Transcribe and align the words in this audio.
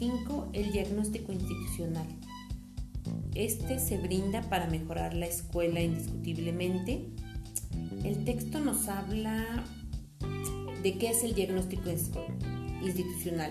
5, 0.00 0.52
el 0.54 0.72
diagnóstico 0.72 1.30
institucional. 1.30 2.06
Este 3.34 3.78
se 3.78 3.98
brinda 3.98 4.40
para 4.48 4.66
mejorar 4.66 5.12
la 5.12 5.26
escuela 5.26 5.82
indiscutiblemente. 5.82 7.10
El 8.02 8.24
texto 8.24 8.60
nos 8.60 8.88
habla 8.88 9.62
de 10.82 10.96
qué 10.96 11.10
es 11.10 11.22
el 11.22 11.34
diagnóstico 11.34 11.90
institucional 12.82 13.50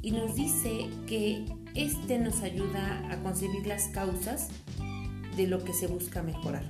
y 0.00 0.12
nos 0.12 0.34
dice 0.34 0.88
que 1.06 1.44
este 1.74 2.18
nos 2.20 2.40
ayuda 2.40 3.12
a 3.12 3.22
concebir 3.22 3.66
las 3.66 3.88
causas 3.88 4.48
de 5.36 5.46
lo 5.46 5.62
que 5.62 5.74
se 5.74 5.88
busca 5.88 6.22
mejorar. 6.22 6.64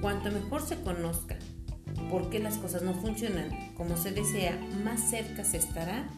Cuanto 0.00 0.30
mejor 0.30 0.62
se 0.62 0.80
conozca 0.80 1.36
por 2.10 2.30
qué 2.30 2.38
las 2.38 2.58
cosas 2.58 2.82
no 2.82 2.94
funcionan 2.94 3.72
como 3.74 3.96
se 3.96 4.12
desea, 4.12 4.58
más 4.84 5.10
cerca 5.10 5.44
se 5.44 5.58
estará 5.58 6.08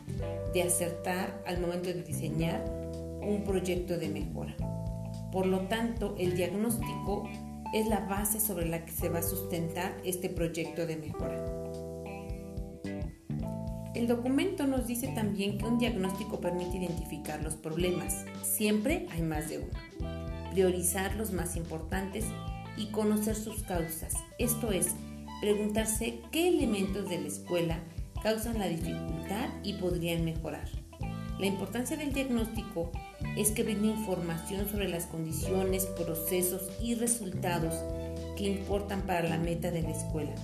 de 0.52 0.62
acertar 0.62 1.42
al 1.46 1.60
momento 1.60 1.88
de 1.88 2.02
diseñar 2.02 2.64
un 3.22 3.44
proyecto 3.44 3.98
de 3.98 4.08
mejora. 4.08 4.56
Por 5.32 5.46
lo 5.46 5.60
tanto, 5.68 6.14
el 6.18 6.36
diagnóstico 6.36 7.28
es 7.74 7.86
la 7.88 8.00
base 8.00 8.40
sobre 8.40 8.66
la 8.66 8.84
que 8.84 8.92
se 8.92 9.08
va 9.08 9.18
a 9.18 9.22
sustentar 9.22 9.96
este 10.04 10.28
proyecto 10.28 10.86
de 10.86 10.96
mejora. 10.96 11.66
El 13.94 14.06
documento 14.06 14.66
nos 14.66 14.86
dice 14.86 15.08
también 15.08 15.56
que 15.56 15.64
un 15.64 15.78
diagnóstico 15.78 16.38
permite 16.38 16.76
identificar 16.76 17.42
los 17.42 17.54
problemas. 17.54 18.26
Siempre 18.42 19.06
hay 19.10 19.22
más 19.22 19.48
de 19.48 19.58
uno. 19.58 19.70
Priorizar 20.52 21.16
los 21.16 21.32
más 21.32 21.56
importantes 21.56 22.26
y 22.76 22.88
conocer 22.88 23.34
sus 23.34 23.62
causas. 23.62 24.14
Esto 24.38 24.70
es, 24.70 24.94
preguntarse 25.46 26.18
qué 26.32 26.48
elementos 26.48 27.08
de 27.08 27.20
la 27.20 27.28
escuela 27.28 27.78
causan 28.20 28.58
la 28.58 28.66
dificultad 28.66 29.48
y 29.62 29.74
podrían 29.74 30.24
mejorar. 30.24 30.68
La 31.38 31.46
importancia 31.46 31.96
del 31.96 32.12
diagnóstico 32.12 32.90
es 33.36 33.52
que 33.52 33.62
brinda 33.62 33.86
información 33.86 34.68
sobre 34.68 34.88
las 34.88 35.06
condiciones, 35.06 35.86
procesos 35.86 36.68
y 36.82 36.96
resultados 36.96 37.76
que 38.36 38.42
importan 38.42 39.02
para 39.02 39.28
la 39.28 39.38
meta 39.38 39.70
de 39.70 39.82
la 39.82 39.90
escuela. 39.90 40.34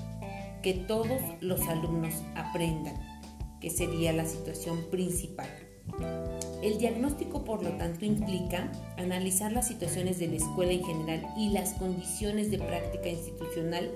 Que 0.63 0.75
todos 0.75 1.21
los 1.41 1.61
alumnos 1.63 2.15
aprendan, 2.37 2.95
que 3.61 3.71
sería 3.71 4.13
la 4.13 4.27
situación 4.27 4.85
principal. 4.89 5.49
El 6.63 6.79
diagnóstico, 6.79 7.45
por 7.45 7.65
lo 7.65 7.71
tanto, 7.71 8.05
implica 8.05 8.71
analizar 8.97 9.51
las 9.51 9.67
situaciones 9.67 10.21
de 10.21 10.29
la 10.29 10.37
escuela 10.37 10.71
en 10.71 10.85
general 10.85 11.27
y 11.37 11.49
las 11.49 11.73
condiciones 11.73 12.53
de 12.53 12.59
práctica 12.59 13.09
institucional 13.09 13.91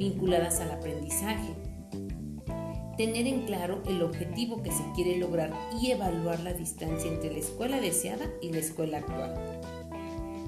vinculadas 0.00 0.60
al 0.60 0.70
aprendizaje 0.72 1.54
tener 2.96 3.26
en 3.26 3.46
claro 3.46 3.82
el 3.86 4.02
objetivo 4.02 4.62
que 4.62 4.70
se 4.70 4.82
quiere 4.94 5.16
lograr 5.16 5.54
y 5.80 5.90
evaluar 5.90 6.40
la 6.40 6.52
distancia 6.52 7.10
entre 7.10 7.32
la 7.32 7.38
escuela 7.38 7.80
deseada 7.80 8.26
y 8.42 8.52
la 8.52 8.58
escuela 8.58 8.98
actual. 8.98 9.34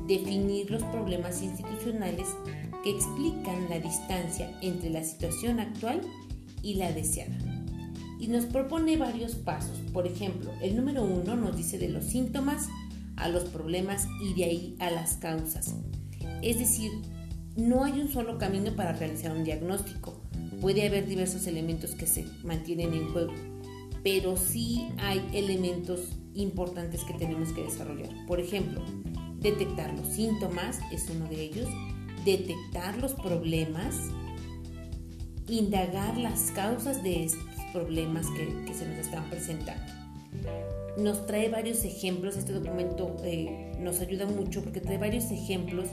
Definir 0.07 0.71
los 0.71 0.83
problemas 0.85 1.41
institucionales 1.41 2.29
que 2.85 2.91
explican 2.91 3.71
la 3.71 3.79
distancia 3.79 4.51
entre 4.61 4.91
la 4.91 5.03
situación 5.03 5.61
actual 5.61 6.03
y 6.63 6.75
la 6.75 6.93
deseada. 6.93 7.39
Y 8.21 8.29
nos 8.29 8.45
propone 8.45 8.99
varios 8.99 9.35
pasos. 9.35 9.79
Por 9.91 10.07
ejemplo, 10.07 10.51
el 10.61 10.77
número 10.77 11.05
uno 11.05 11.37
nos 11.37 11.57
dice 11.57 11.79
de 11.79 11.89
los 11.89 12.05
síntomas 12.05 12.69
a 13.17 13.29
los 13.29 13.45
problemas 13.45 14.07
y 14.23 14.35
de 14.35 14.45
ahí 14.45 14.77
a 14.79 14.91
las 14.91 15.15
causas. 15.15 15.75
Es 16.43 16.59
decir, 16.59 16.91
no 17.57 17.85
hay 17.85 18.01
un 18.01 18.09
solo 18.09 18.39
camino 18.39 18.75
para 18.75 18.93
realizar 18.93 19.33
un 19.33 19.45
diagnóstico 19.45 20.23
puede 20.63 20.87
haber 20.87 21.07
diversos 21.07 21.47
elementos 21.49 21.95
que 21.97 22.07
se 22.07 22.25
mantienen 22.45 22.95
en 22.95 23.09
juego, 23.13 23.33
pero 24.05 24.37
sí 24.37 24.89
hay 24.99 25.21
elementos 25.35 26.09
importantes 26.35 27.03
que 27.03 27.15
tenemos 27.15 27.53
que 27.53 27.65
desarrollar. 27.65 28.11
Por 28.27 28.41
ejemplo, 28.41 28.81
detectar 29.41 29.93
los 29.93 30.07
síntomas 30.07 30.79
es 30.93 31.11
uno 31.11 31.29
de 31.29 31.43
ellos, 31.43 31.69
detectar 32.25 32.97
los 32.99 33.13
problemas, 33.15 33.97
indagar 35.49 36.17
las 36.17 36.53
causas 36.53 37.03
de 37.03 37.25
estos 37.25 37.43
problemas 37.73 38.27
que, 38.31 38.73
se 38.73 38.87
nos 38.87 38.99
están 38.99 39.29
presentando. 39.31 39.93
Nos 40.97 41.27
trae 41.27 41.49
varios 41.49 41.85
ejemplos, 41.85 42.37
este 42.37 42.53
documento 42.53 43.17
eh, 43.25 43.73
nos 43.81 44.01
ayuda 44.01 44.27
mucho 44.27 44.63
porque 44.63 44.81
trae 44.81 44.99
varios 44.99 45.31
ejemplos 45.33 45.89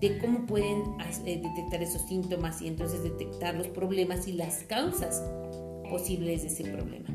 de 0.00 0.18
cómo 0.18 0.46
pueden 0.46 0.82
eh, 1.24 1.40
detectar 1.42 1.82
esos 1.82 2.02
síntomas 2.02 2.60
y 2.60 2.68
entonces 2.68 3.02
detectar 3.02 3.54
los 3.54 3.68
problemas 3.68 4.28
y 4.28 4.32
las 4.32 4.64
causas 4.64 5.22
posibles 5.88 6.42
de 6.42 6.48
ese 6.48 6.64
problema. 6.64 7.08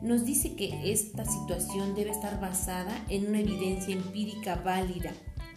Nos 0.00 0.24
dice 0.24 0.54
que 0.54 0.92
esta 0.92 1.24
situación 1.24 1.94
debe 1.94 2.10
estar 2.10 2.40
basada 2.40 3.04
en 3.08 3.28
una 3.28 3.40
evidencia 3.40 3.94
empírica 3.94 4.56
válida, 4.56 5.12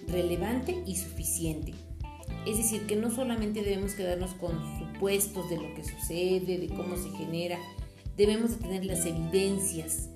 relevante 0.07 0.83
y 0.85 0.95
suficiente. 0.95 1.73
Es 2.45 2.57
decir, 2.57 2.85
que 2.85 2.95
no 2.95 3.09
solamente 3.09 3.63
debemos 3.63 3.93
quedarnos 3.93 4.35
con 4.35 4.51
supuestos 4.79 5.49
de 5.49 5.57
lo 5.57 5.73
que 5.73 5.83
sucede, 5.83 6.59
de 6.59 6.67
cómo 6.69 6.95
se 6.95 7.09
genera, 7.17 7.57
debemos 8.15 8.51
de 8.51 8.57
tener 8.57 8.85
las 8.85 9.05
evidencias 9.05 10.09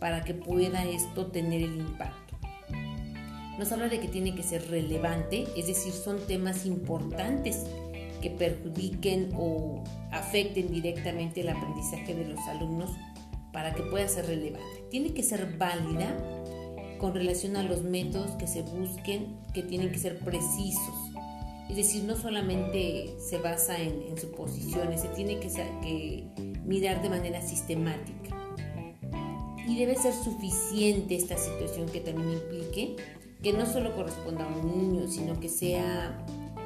para 0.00 0.24
que 0.24 0.34
pueda 0.34 0.84
esto 0.84 1.28
tener 1.28 1.62
el 1.62 1.76
impacto 1.76 2.25
nos 3.58 3.72
habla 3.72 3.88
de 3.88 4.00
que 4.00 4.08
tiene 4.08 4.34
que 4.34 4.42
ser 4.42 4.68
relevante, 4.70 5.44
es 5.56 5.66
decir, 5.66 5.92
son 5.92 6.18
temas 6.26 6.66
importantes 6.66 7.64
que 8.20 8.30
perjudiquen 8.30 9.30
o 9.36 9.82
afecten 10.10 10.72
directamente 10.72 11.40
el 11.40 11.48
aprendizaje 11.48 12.14
de 12.14 12.24
los 12.24 12.40
alumnos 12.48 12.90
para 13.52 13.74
que 13.74 13.82
pueda 13.82 14.06
ser 14.08 14.26
relevante. 14.26 14.84
Tiene 14.90 15.14
que 15.14 15.22
ser 15.22 15.56
válida 15.56 16.16
con 16.98 17.14
relación 17.14 17.56
a 17.56 17.62
los 17.62 17.82
métodos 17.82 18.32
que 18.32 18.46
se 18.46 18.62
busquen, 18.62 19.36
que 19.54 19.62
tienen 19.62 19.90
que 19.90 19.98
ser 19.98 20.18
precisos. 20.18 20.94
Es 21.68 21.76
decir, 21.76 22.04
no 22.04 22.16
solamente 22.16 23.16
se 23.18 23.38
basa 23.38 23.80
en, 23.80 24.16
suposiciones, 24.16 25.00
se 25.00 25.08
tiene 25.08 25.40
que, 25.40 25.48
que 25.82 26.24
mirar 26.64 27.02
de 27.02 27.10
manera 27.10 27.42
sistemática. 27.42 28.36
Y 29.66 29.76
debe 29.76 29.96
ser 29.96 30.12
suficiente 30.12 31.16
esta 31.16 31.36
situación 31.36 31.88
que 31.88 32.00
también 32.00 32.32
implique 32.34 32.96
que 33.42 33.52
no 33.52 33.66
solo 33.66 33.94
corresponda 33.94 34.44
a 34.44 34.48
un 34.48 34.78
niño, 34.78 35.08
sino 35.08 35.38
que 35.38 35.48
sea 35.48 36.24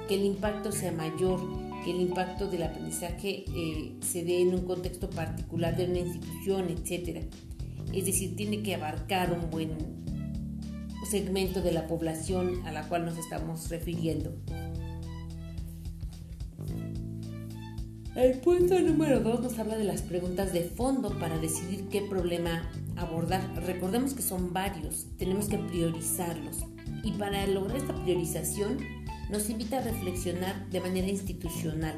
que 0.09 0.15
el 0.15 0.25
impacto 0.25 0.73
sea 0.73 0.93
mayor, 0.93 1.41
que 1.85 1.91
el 1.93 2.01
impacto 2.01 2.49
del 2.49 2.63
aprendizaje 2.65 3.45
eh, 3.49 3.97
se 4.01 4.25
dé 4.25 4.43
en 4.43 4.55
un 4.55 4.63
contexto 4.63 5.09
particular 5.11 5.77
de 5.77 5.87
una 5.87 5.99
institución, 5.99 6.69
etc. 6.69 7.25
Es 7.93 8.07
decir, 8.07 8.37
tiene 8.37 8.63
que 8.63 8.75
abarcar 8.75 9.33
un 9.33 9.51
buen 9.51 9.71
segmento 11.09 11.61
de 11.61 11.73
la 11.73 11.87
población 11.87 12.67
a 12.67 12.73
la 12.73 12.89
cual 12.89 13.05
nos 13.05 13.19
estamos 13.19 13.69
refiriendo. 13.69 14.35
El 18.21 18.39
punto 18.41 18.79
número 18.79 19.21
2 19.21 19.41
nos 19.41 19.59
habla 19.59 19.79
de 19.79 19.85
las 19.85 20.03
preguntas 20.03 20.53
de 20.53 20.65
fondo 20.65 21.19
para 21.19 21.39
decidir 21.39 21.89
qué 21.89 22.03
problema 22.03 22.71
abordar. 22.97 23.41
Recordemos 23.65 24.13
que 24.13 24.21
son 24.21 24.53
varios, 24.53 25.07
tenemos 25.17 25.47
que 25.47 25.57
priorizarlos. 25.57 26.59
Y 27.03 27.13
para 27.13 27.47
lograr 27.47 27.79
esta 27.79 27.95
priorización 27.95 28.77
nos 29.31 29.49
invita 29.49 29.79
a 29.79 29.85
reflexionar 29.85 30.69
de 30.69 30.81
manera 30.83 31.09
institucional. 31.09 31.95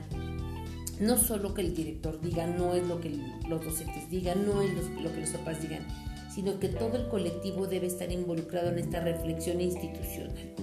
No 1.00 1.16
solo 1.16 1.54
que 1.54 1.62
el 1.62 1.74
director 1.74 2.20
diga, 2.20 2.46
no 2.46 2.74
es 2.74 2.86
lo 2.86 3.00
que 3.00 3.18
los 3.48 3.64
docentes 3.64 4.08
digan, 4.08 4.46
no 4.46 4.62
es 4.62 4.72
lo 5.02 5.12
que 5.12 5.22
los 5.22 5.30
papás 5.30 5.60
digan, 5.60 5.84
sino 6.32 6.60
que 6.60 6.68
todo 6.68 6.98
el 6.98 7.08
colectivo 7.08 7.66
debe 7.66 7.88
estar 7.88 8.12
involucrado 8.12 8.70
en 8.70 8.78
esta 8.78 9.00
reflexión 9.00 9.60
institucional. 9.60 10.54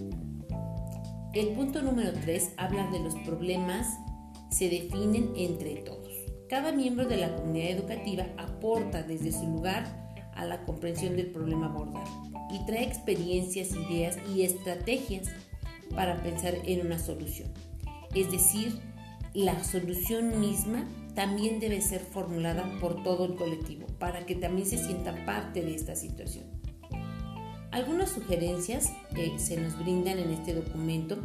El 1.34 1.50
punto 1.50 1.82
número 1.82 2.14
3 2.14 2.52
habla 2.56 2.90
de 2.92 3.00
los 3.02 3.16
problemas 3.26 3.98
se 4.50 4.70
definen 4.70 5.34
entre 5.36 5.76
todos. 5.78 6.14
Cada 6.50 6.72
miembro 6.72 7.08
de 7.08 7.18
la 7.18 7.36
comunidad 7.36 7.72
educativa 7.72 8.26
aporta 8.38 9.04
desde 9.04 9.32
su 9.32 9.46
lugar 9.46 10.10
a 10.34 10.46
la 10.46 10.64
comprensión 10.66 11.16
del 11.16 11.28
problema 11.32 11.68
abordado 11.68 12.24
y 12.52 12.66
trae 12.66 12.84
experiencias, 12.84 13.72
ideas 13.76 14.18
y 14.34 14.42
estrategias 14.44 15.28
para 15.96 16.22
pensar 16.24 16.56
en 16.66 16.86
una 16.86 16.98
solución. 16.98 17.50
Es 18.16 18.32
decir, 18.32 18.80
la 19.34 19.64
solución 19.64 20.40
misma 20.40 20.88
también 21.14 21.60
debe 21.60 21.82
ser 21.82 22.02
formulada 22.02 22.66
por 22.80 23.04
todo 23.04 23.26
el 23.26 23.36
colectivo 23.36 23.86
para 24.00 24.26
que 24.26 24.36
también 24.36 24.68
se 24.68 24.78
sienta 24.78 25.26
parte 25.26 25.62
de 25.62 25.76
esta 25.76 25.96
situación. 25.96 26.46
Algunas 27.72 28.10
sugerencias 28.10 28.92
que 29.14 29.38
se 29.38 29.58
nos 29.58 29.78
brindan 29.78 30.18
en 30.18 30.32
este 30.32 30.54
documento 30.54 31.18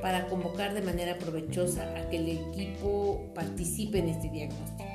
para 0.00 0.26
convocar 0.26 0.72
de 0.72 0.80
manera 0.80 1.18
provechosa 1.18 1.82
a 1.96 2.08
que 2.08 2.16
el 2.16 2.28
equipo 2.28 3.20
participe 3.34 3.98
en 3.98 4.08
este 4.08 4.30
diagnóstico. 4.30 4.88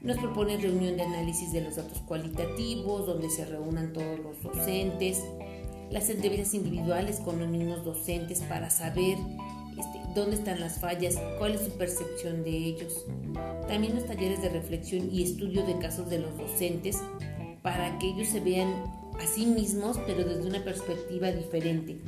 Nos 0.00 0.16
propone 0.18 0.56
reunión 0.56 0.96
de 0.96 1.02
análisis 1.02 1.52
de 1.52 1.62
los 1.62 1.76
datos 1.76 1.98
cualitativos, 2.06 3.06
donde 3.06 3.28
se 3.30 3.44
reúnan 3.44 3.92
todos 3.92 4.18
los 4.20 4.42
docentes, 4.42 5.22
las 5.90 6.08
entrevistas 6.08 6.54
individuales 6.54 7.18
con 7.20 7.40
los 7.40 7.48
mismos 7.48 7.84
docentes 7.84 8.40
para 8.42 8.70
saber 8.70 9.18
este, 9.76 10.00
dónde 10.14 10.36
están 10.36 10.60
las 10.60 10.78
fallas, 10.78 11.16
cuál 11.38 11.54
es 11.54 11.62
su 11.62 11.72
percepción 11.72 12.44
de 12.44 12.50
ellos. 12.50 13.04
También 13.66 13.96
los 13.96 14.06
talleres 14.06 14.40
de 14.40 14.50
reflexión 14.50 15.10
y 15.12 15.24
estudio 15.24 15.66
de 15.66 15.78
casos 15.78 16.08
de 16.08 16.20
los 16.20 16.36
docentes 16.38 16.98
para 17.60 17.98
que 17.98 18.08
ellos 18.08 18.28
se 18.28 18.40
vean 18.40 18.99
a 19.20 19.26
sí 19.26 19.44
mismos, 19.44 19.98
pero 20.06 20.24
desde 20.24 20.48
una 20.48 20.64
perspectiva 20.64 21.30
diferente. 21.30 22.00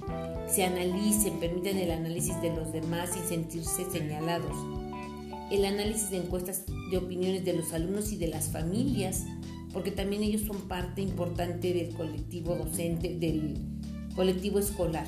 Se 0.48 0.64
analicen, 0.64 1.38
permiten 1.40 1.76
el 1.76 1.90
análisis 1.90 2.40
de 2.40 2.54
los 2.54 2.72
demás 2.72 3.10
sin 3.12 3.24
sentirse 3.24 3.84
señalados. 3.90 4.56
El 5.50 5.66
análisis 5.66 6.10
de 6.10 6.18
encuestas 6.18 6.64
de 6.90 6.96
opiniones 6.96 7.44
de 7.44 7.52
los 7.52 7.72
alumnos 7.74 8.12
y 8.12 8.16
de 8.16 8.28
las 8.28 8.48
familias, 8.48 9.24
porque 9.72 9.90
también 9.90 10.22
ellos 10.22 10.42
son 10.42 10.68
parte 10.68 11.02
importante 11.02 11.74
del 11.74 11.94
colectivo 11.94 12.54
docente, 12.54 13.14
del 13.18 13.58
colectivo 14.16 14.58
escolar. 14.58 15.06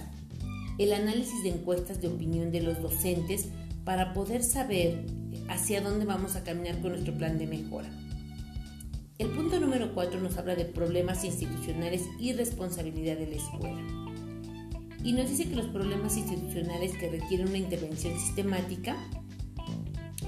El 0.78 0.92
análisis 0.92 1.42
de 1.42 1.50
encuestas 1.50 2.02
de 2.02 2.08
opinión 2.08 2.52
de 2.52 2.60
los 2.60 2.82
docentes 2.82 3.48
para 3.84 4.12
poder 4.12 4.42
saber 4.42 5.06
hacia 5.48 5.80
dónde 5.80 6.04
vamos 6.04 6.36
a 6.36 6.44
caminar 6.44 6.80
con 6.80 6.92
nuestro 6.92 7.14
plan 7.14 7.38
de 7.38 7.46
mejora. 7.46 7.88
El 9.16 9.28
punto 9.28 9.60
número 9.60 9.94
4 9.94 10.18
nos 10.18 10.36
habla 10.38 10.56
de 10.56 10.64
problemas 10.64 11.24
institucionales 11.24 12.02
y 12.18 12.32
responsabilidad 12.32 13.16
de 13.16 13.28
la 13.28 13.36
escuela. 13.36 13.80
Y 15.04 15.12
nos 15.12 15.28
dice 15.28 15.48
que 15.48 15.54
los 15.54 15.66
problemas 15.66 16.16
institucionales 16.16 16.96
que 16.98 17.10
requieren 17.10 17.48
una 17.48 17.58
intervención 17.58 18.18
sistemática 18.18 18.96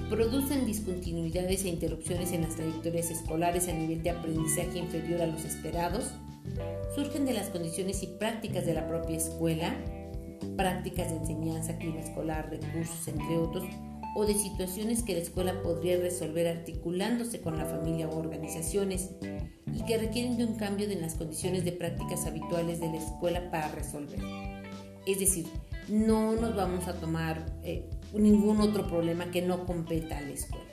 producen 0.09 0.65
discontinuidades 0.65 1.65
e 1.65 1.69
interrupciones 1.69 2.31
en 2.31 2.43
las 2.43 2.55
trayectorias 2.55 3.11
escolares 3.11 3.67
a 3.67 3.73
nivel 3.73 4.03
de 4.03 4.11
aprendizaje 4.11 4.79
inferior 4.79 5.21
a 5.21 5.27
los 5.27 5.43
esperados, 5.43 6.11
surgen 6.95 7.25
de 7.25 7.33
las 7.33 7.49
condiciones 7.49 8.01
y 8.03 8.07
prácticas 8.07 8.65
de 8.65 8.73
la 8.73 8.87
propia 8.87 9.17
escuela, 9.17 9.75
prácticas 10.55 11.09
de 11.09 11.17
enseñanza, 11.17 11.77
clima 11.77 11.99
escolar, 11.99 12.49
recursos, 12.49 13.05
entre 13.09 13.37
otros, 13.37 13.65
o 14.19 14.25
de 14.25 14.33
situaciones 14.33 15.03
que 15.03 15.13
la 15.13 15.19
escuela 15.19 15.61
podría 15.61 15.99
resolver 15.99 16.47
articulándose 16.47 17.39
con 17.39 17.55
la 17.55 17.65
familia 17.65 18.09
o 18.09 18.17
organizaciones 18.17 19.11
y 19.71 19.85
que 19.85 19.99
requieren 19.99 20.37
de 20.37 20.45
un 20.45 20.55
cambio 20.55 20.87
de 20.87 20.95
las 20.95 21.13
condiciones 21.13 21.63
de 21.63 21.71
prácticas 21.71 22.25
habituales 22.25 22.79
de 22.79 22.87
la 22.87 22.97
escuela 22.97 23.51
para 23.51 23.67
resolver. 23.67 24.19
Es 25.05 25.19
decir, 25.19 25.45
no 25.87 26.33
nos 26.33 26.55
vamos 26.55 26.87
a 26.87 26.93
tomar 26.93 27.45
eh, 27.61 27.87
ningún 28.11 28.59
otro 28.59 28.87
problema 28.87 29.29
que 29.29 29.43
no 29.43 29.67
competa 29.67 30.17
a 30.17 30.21
la 30.21 30.31
escuela. 30.31 30.65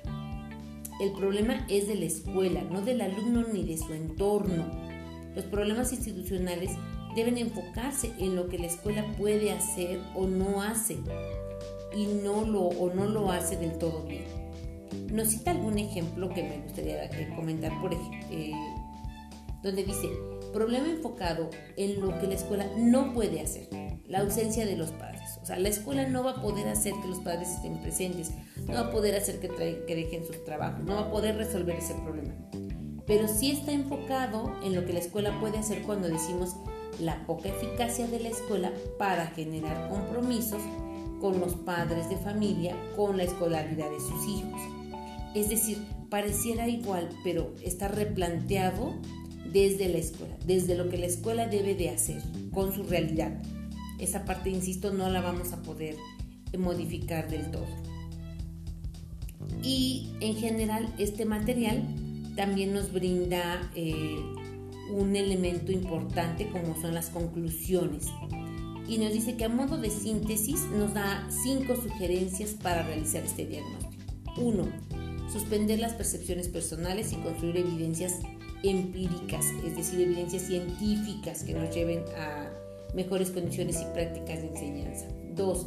El 1.03 1.13
problema 1.13 1.67
es 1.69 1.87
de 1.87 1.97
la 1.97 2.07
escuela, 2.07 2.63
no 2.63 2.81
del 2.81 3.03
alumno 3.03 3.45
ni 3.53 3.63
de 3.63 3.77
su 3.77 3.93
entorno. 3.93 4.65
Los 5.35 5.45
problemas 5.45 5.93
institucionales 5.93 6.71
deben 7.15 7.39
enfocarse 7.39 8.13
en 8.19 8.37
lo 8.37 8.49
que 8.49 8.59
la 8.59 8.67
escuela 8.67 9.05
puede 9.17 9.53
hacer 9.53 10.01
o 10.15 10.27
no 10.27 10.63
hace 10.63 10.99
y 11.95 12.07
no 12.07 12.45
lo, 12.45 12.63
o 12.63 12.93
no 12.93 13.07
lo 13.07 13.31
hace 13.31 13.57
del 13.57 13.79
todo 13.79 14.03
bien. 14.03 14.25
Nos 15.13 15.29
cita 15.29 15.53
algún 15.53 15.79
ejemplo 15.79 16.29
que 16.29 16.43
me 16.43 16.59
gustaría 16.59 17.09
comentar, 17.37 17.73
por 17.81 17.93
ejemplo, 17.93 18.27
eh, 18.31 18.53
donde 19.63 19.85
dice, 19.85 20.09
problema 20.53 20.89
enfocado 20.89 21.51
en 21.77 22.01
lo 22.01 22.19
que 22.21 22.27
la 22.27 22.35
escuela 22.35 22.67
no 22.77 23.13
puede 23.13 23.41
hacer, 23.41 23.69
la 24.07 24.21
ausencia 24.21 24.67
de 24.67 24.77
los 24.77 24.93
padres. 24.93 25.39
O 25.43 25.47
sea, 25.47 25.59
la 25.59 25.69
escuela 25.69 26.07
no 26.09 26.23
va 26.23 26.33
a 26.33 26.43
poder 26.43 26.69
hacer 26.69 26.95
que 27.03 27.09
los 27.09 27.19
padres 27.19 27.51
estén 27.51 27.79
presentes, 27.79 28.33
no 28.67 28.75
va 28.75 28.81
a 28.81 28.91
poder 28.91 29.17
hacer 29.17 29.41
que, 29.41 29.49
dejen 29.49 30.25
sus 30.25 30.45
trabajos, 30.45 30.85
no 30.85 30.95
va 30.95 31.01
a 31.03 31.11
poder 31.11 31.37
resolver 31.37 31.77
ese 31.77 31.95
problema. 31.95 32.35
Pero 33.07 33.29
sí 33.29 33.51
está 33.51 33.73
enfocado 33.73 34.55
en 34.63 34.75
lo 34.75 34.87
que 34.87 34.93
la 34.93 35.01
escuela 35.01 35.39
puede 35.41 35.59
hacer 35.59 35.83
cuando 35.83 36.09
decimos 36.09 36.57
la 37.01 37.27
poca 37.27 37.49
eficacia 37.49 38.07
de 38.07 38.21
la 38.21 38.29
escuela 38.29 38.73
para 38.99 39.27
generar 39.29 39.89
compromisos 39.89 40.63
con 41.21 41.41
los 41.41 41.55
padres 41.55 42.09
de 42.09 42.17
familia, 42.17 42.77
con 42.97 43.17
la 43.17 43.25
escolaridad 43.25 43.91
de 43.91 44.01
sus 44.01 44.29
hijos. 44.29 44.61
Es 45.35 45.49
decir, 45.49 45.79
pareciera 46.11 46.69
igual, 46.69 47.09
pero 47.25 47.55
está 47.63 47.89
replanteado 47.89 48.95
desde 49.53 49.89
la 49.89 49.99
escuela, 49.99 50.37
desde 50.47 50.77
lo 50.77 50.89
que 50.89 50.99
la 50.99 51.07
escuela 51.07 51.47
debe 51.47 51.75
de 51.75 51.91
hacer 51.91 52.23
con 52.53 52.73
su 52.73 52.83
realidad. 52.85 53.43
Esa 53.99 54.25
parte, 54.25 54.51
insisto, 54.51 54.93
no 54.93 55.09
la 55.11 55.21
vamos 55.21 55.53
a 55.53 55.63
poder 55.63 55.97
modificar 56.59 57.31
del 57.31 57.51
todo. 57.51 57.67
Y 59.63 60.11
en 60.21 60.37
general, 60.37 60.93
este 60.99 61.25
material 61.25 61.83
también 62.37 62.73
nos 62.73 62.93
brinda 62.93 63.71
eh, 63.75 64.19
un 64.91 65.17
elemento 65.17 65.73
importante 65.73 66.49
como 66.51 66.81
son 66.81 66.95
las 66.95 67.11
conclusiones 67.11 68.07
y 68.87 68.99
nos 68.99 69.13
dice 69.13 69.37
que 69.37 69.45
a 69.45 69.49
modo 69.49 69.79
de 69.79 69.91
síntesis 69.91 70.63
nos 70.77 70.93
da 70.95 71.27
cinco 71.31 71.75
sugerencias 71.77 72.51
para 72.51 72.83
realizar 72.83 73.25
este 73.25 73.47
diagnóstico. 73.47 74.05
1. 74.37 74.69
Suspender 75.33 75.79
las 75.79 75.95
percepciones 75.95 76.49
personales 76.49 77.13
y 77.13 77.17
construir 77.17 77.57
evidencias 77.57 78.21
empíricas, 78.63 79.47
es 79.67 79.77
decir, 79.77 80.01
evidencias 80.01 80.43
científicas 80.43 81.45
que 81.45 81.55
nos 81.55 81.75
lleven 81.75 82.05
a 82.19 82.51
mejores 82.95 83.31
condiciones 83.31 83.81
y 83.81 83.85
prácticas 83.95 84.43
de 84.43 84.49
enseñanza. 84.49 85.07
2. 85.35 85.67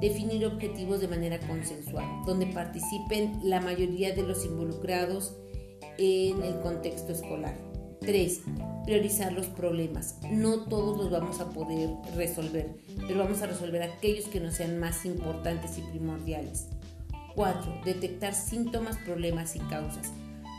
Definir 0.00 0.46
objetivos 0.46 1.00
de 1.00 1.08
manera 1.08 1.38
consensual, 1.40 2.06
donde 2.26 2.46
participen 2.46 3.40
la 3.42 3.60
mayoría 3.60 4.14
de 4.14 4.22
los 4.22 4.44
involucrados 4.44 5.36
en 5.98 6.42
el 6.42 6.60
contexto 6.60 7.12
escolar. 7.12 7.67
3. 8.00 8.40
Priorizar 8.84 9.32
los 9.32 9.46
problemas. 9.46 10.16
No 10.30 10.64
todos 10.64 10.96
los 10.96 11.10
vamos 11.10 11.40
a 11.40 11.50
poder 11.50 11.90
resolver, 12.14 12.70
pero 13.06 13.20
vamos 13.20 13.42
a 13.42 13.46
resolver 13.46 13.82
aquellos 13.82 14.26
que 14.26 14.40
nos 14.40 14.54
sean 14.54 14.78
más 14.78 15.04
importantes 15.04 15.78
y 15.78 15.82
primordiales. 15.82 16.66
4. 17.34 17.82
Detectar 17.84 18.34
síntomas, 18.34 18.96
problemas 18.98 19.56
y 19.56 19.60
causas 19.60 20.12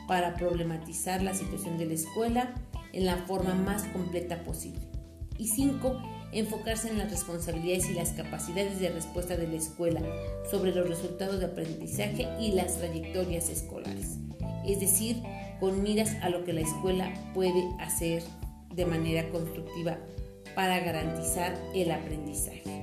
para 0.08 0.36
problematizar 0.36 1.22
la 1.22 1.34
situación 1.34 1.78
de 1.78 1.86
la 1.86 1.94
escuela 1.94 2.56
en 2.94 3.06
la 3.06 3.18
forma 3.18 3.54
más 3.54 3.84
completa 3.86 4.44
posible. 4.44 4.82
Y 5.38 5.48
5. 5.48 6.02
Enfocarse 6.32 6.90
en 6.90 7.00
las 7.00 7.10
responsabilidades 7.10 7.90
y 7.90 7.94
las 7.94 8.12
capacidades 8.12 8.80
de 8.80 8.90
respuesta 8.90 9.36
de 9.36 9.48
la 9.48 9.56
escuela 9.56 10.02
sobre 10.50 10.74
los 10.74 10.88
resultados 10.88 11.40
de 11.40 11.48
aprendizaje 11.48 12.28
y 12.40 12.52
las 12.52 12.78
trayectorias 12.78 13.50
escolares. 13.50 14.18
Es 14.66 14.80
decir, 14.80 15.24
con 15.60 15.84
miras 15.84 16.16
a 16.22 16.30
lo 16.30 16.44
que 16.44 16.54
la 16.54 16.62
escuela 16.62 17.12
puede 17.34 17.70
hacer 17.80 18.24
de 18.74 18.86
manera 18.86 19.30
constructiva 19.30 19.98
para 20.56 20.80
garantizar 20.80 21.56
el 21.74 21.92
aprendizaje. 21.92 22.79